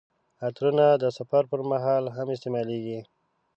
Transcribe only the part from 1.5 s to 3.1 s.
پر مهال هم استعمالیږي.